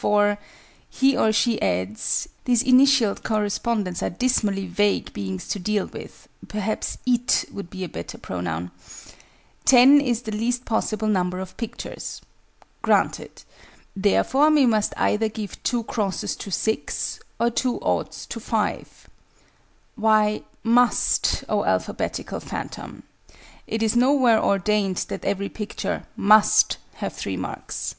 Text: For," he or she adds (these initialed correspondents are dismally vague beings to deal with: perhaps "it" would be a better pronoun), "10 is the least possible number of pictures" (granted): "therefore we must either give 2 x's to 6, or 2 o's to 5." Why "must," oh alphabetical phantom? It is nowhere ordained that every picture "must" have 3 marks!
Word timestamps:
For," 0.00 0.38
he 0.88 1.16
or 1.16 1.32
she 1.32 1.60
adds 1.60 2.28
(these 2.44 2.62
initialed 2.62 3.24
correspondents 3.24 4.00
are 4.00 4.10
dismally 4.10 4.64
vague 4.64 5.12
beings 5.12 5.48
to 5.48 5.58
deal 5.58 5.86
with: 5.86 6.28
perhaps 6.46 6.98
"it" 7.04 7.46
would 7.50 7.68
be 7.68 7.82
a 7.82 7.88
better 7.88 8.16
pronoun), 8.16 8.70
"10 9.64 10.00
is 10.00 10.22
the 10.22 10.30
least 10.30 10.64
possible 10.64 11.08
number 11.08 11.40
of 11.40 11.56
pictures" 11.56 12.20
(granted): 12.80 13.42
"therefore 13.96 14.52
we 14.52 14.66
must 14.66 14.94
either 14.96 15.28
give 15.28 15.60
2 15.64 15.84
x's 15.88 16.36
to 16.36 16.48
6, 16.52 17.18
or 17.40 17.50
2 17.50 17.80
o's 17.80 18.24
to 18.26 18.38
5." 18.38 19.08
Why 19.96 20.42
"must," 20.62 21.42
oh 21.48 21.64
alphabetical 21.64 22.38
phantom? 22.38 23.02
It 23.66 23.82
is 23.82 23.96
nowhere 23.96 24.40
ordained 24.40 24.98
that 25.08 25.24
every 25.24 25.48
picture 25.48 26.06
"must" 26.14 26.76
have 26.98 27.14
3 27.14 27.36
marks! 27.38 27.96